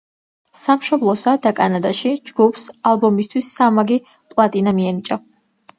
[0.59, 5.23] სამშობლოსა და კანადაში ჯგუფს ალბომისთვის სამმაგი პლატინა მიენიჭა.